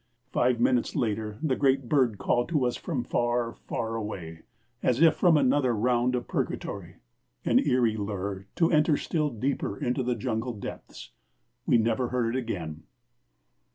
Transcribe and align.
Five 0.31 0.59
minutes 0.59 0.95
later 0.95 1.37
the 1.43 1.55
great 1.55 1.87
bird 1.87 2.17
called 2.17 2.49
to 2.49 2.65
us 2.65 2.75
from 2.75 3.03
far, 3.03 3.53
far 3.53 3.93
away, 3.95 4.39
as 4.81 4.99
if 4.99 5.13
from 5.15 5.37
another 5.37 5.75
round 5.75 6.15
of 6.15 6.27
purgatory 6.27 6.95
an 7.45 7.59
eerie 7.59 7.97
lure 7.97 8.47
to 8.55 8.71
enter 8.71 8.97
still 8.97 9.29
deeper 9.29 9.77
into 9.77 10.01
the 10.01 10.15
jungle 10.15 10.53
depths. 10.53 11.11
We 11.67 11.77
never 11.77 12.07
heard 12.07 12.35
it 12.35 12.39
again. 12.39 12.81